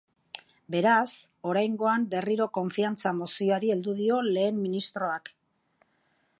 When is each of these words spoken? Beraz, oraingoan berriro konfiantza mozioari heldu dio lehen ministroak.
Beraz, 0.75 1.09
oraingoan 1.51 2.07
berriro 2.15 2.49
konfiantza 2.59 3.13
mozioari 3.19 3.71
heldu 3.75 3.97
dio 4.03 4.21
lehen 4.33 4.61
ministroak. 4.67 5.33